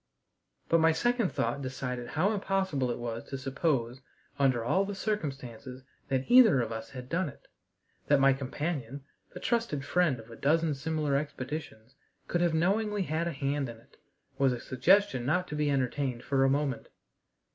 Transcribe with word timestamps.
But 0.67 0.79
my 0.79 0.93
second 0.93 1.31
thought 1.31 1.61
decided 1.61 2.07
how 2.07 2.33
impossible 2.33 2.89
it 2.89 2.97
was 2.97 3.23
to 3.25 3.37
suppose, 3.37 4.01
under 4.39 4.65
all 4.65 4.83
the 4.83 4.95
circumstances, 4.95 5.83
that 6.07 6.23
either 6.27 6.59
of 6.59 6.71
us 6.71 6.89
had 6.89 7.07
done 7.07 7.29
it. 7.29 7.47
That 8.07 8.19
my 8.19 8.33
companion, 8.33 9.03
the 9.35 9.39
trusted 9.39 9.85
friend 9.85 10.19
of 10.19 10.31
a 10.31 10.35
dozen 10.35 10.73
similar 10.73 11.15
expeditions, 11.15 11.93
could 12.27 12.41
have 12.41 12.55
knowingly 12.55 13.03
had 13.03 13.27
a 13.27 13.31
hand 13.31 13.69
in 13.69 13.77
it, 13.77 13.97
was 14.39 14.53
a 14.53 14.59
suggestion 14.59 15.23
not 15.23 15.47
to 15.49 15.55
be 15.55 15.69
entertained 15.69 16.23
for 16.23 16.43
a 16.43 16.49
moment. 16.49 16.87